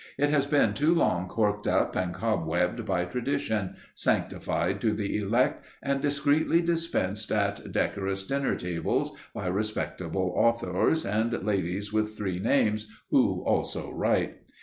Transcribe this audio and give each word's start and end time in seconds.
It 0.17 0.31
has 0.31 0.47
been 0.47 0.73
too 0.73 0.95
long 0.95 1.27
corked 1.27 1.67
up 1.67 1.95
and 1.95 2.11
cobwebbed 2.11 2.87
by 2.87 3.05
tradition, 3.05 3.75
sanctified 3.93 4.81
to 4.81 4.93
the 4.93 5.15
Elect, 5.17 5.63
and 5.83 6.01
discreetly 6.01 6.59
dispensed 6.63 7.31
at 7.31 7.71
decorous 7.71 8.23
dinner 8.23 8.55
tables 8.55 9.15
by 9.35 9.45
respectable 9.45 10.33
authors, 10.35 11.05
and 11.05 11.31
ladies 11.43 11.93
with 11.93 12.17
three 12.17 12.39
names 12.39 12.87
who 13.11 13.43
also 13.45 13.91
write. 13.93 14.37